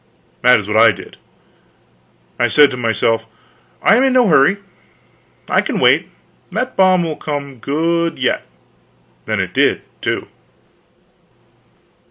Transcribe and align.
That 0.41 0.57
is 0.57 0.67
what 0.67 0.77
I 0.79 0.91
did. 0.91 1.17
I 2.39 2.47
said 2.47 2.71
to 2.71 2.75
myself, 2.77 3.27
I 3.83 3.95
am 3.97 4.03
in 4.03 4.13
no 4.13 4.27
hurry, 4.27 4.57
I 5.47 5.61
can 5.61 5.77
wait; 5.79 6.07
that 6.51 6.75
bomb 6.75 7.03
will 7.03 7.15
come 7.15 7.59
good 7.59 8.17
yet. 8.17 8.47
And 9.27 9.39
it 9.39 9.53
did, 9.53 9.83
too. 10.01 10.27